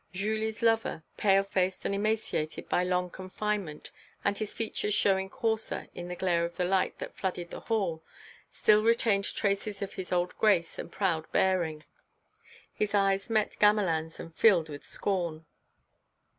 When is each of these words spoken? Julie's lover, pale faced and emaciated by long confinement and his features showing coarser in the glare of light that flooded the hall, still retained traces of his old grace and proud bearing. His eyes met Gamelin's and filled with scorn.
Julie's 0.13 0.63
lover, 0.63 1.03
pale 1.15 1.43
faced 1.43 1.85
and 1.85 1.93
emaciated 1.93 2.67
by 2.67 2.83
long 2.83 3.11
confinement 3.11 3.91
and 4.25 4.35
his 4.35 4.51
features 4.51 4.95
showing 4.95 5.29
coarser 5.29 5.89
in 5.93 6.07
the 6.07 6.15
glare 6.15 6.43
of 6.43 6.57
light 6.57 6.97
that 6.97 7.15
flooded 7.15 7.51
the 7.51 7.59
hall, 7.59 8.03
still 8.49 8.83
retained 8.83 9.25
traces 9.25 9.79
of 9.83 9.93
his 9.93 10.11
old 10.11 10.35
grace 10.39 10.79
and 10.79 10.91
proud 10.91 11.31
bearing. 11.31 11.83
His 12.73 12.95
eyes 12.95 13.29
met 13.29 13.59
Gamelin's 13.59 14.19
and 14.19 14.33
filled 14.33 14.69
with 14.69 14.83
scorn. 14.83 15.45